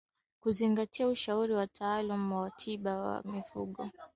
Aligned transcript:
Kuzingatia 0.43 1.07
ushauri 1.07 1.53
wa 1.53 1.59
wataalamu 1.59 2.41
wa 2.41 2.49
tiba 2.49 2.93
za 3.03 3.31
mifugo 3.31 3.89